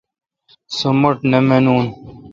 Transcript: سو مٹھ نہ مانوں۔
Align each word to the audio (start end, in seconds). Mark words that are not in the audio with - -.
سو 0.77 0.89
مٹھ 1.01 1.21
نہ 1.29 1.39
مانوں۔ 1.47 1.83